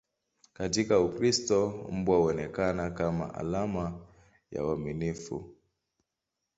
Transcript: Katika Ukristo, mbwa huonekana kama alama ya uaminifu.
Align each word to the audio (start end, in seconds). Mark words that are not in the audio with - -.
Katika 0.53 0.99
Ukristo, 0.99 1.87
mbwa 1.91 2.17
huonekana 2.17 2.91
kama 2.91 3.35
alama 3.35 4.05
ya 4.51 4.65
uaminifu. 4.65 5.55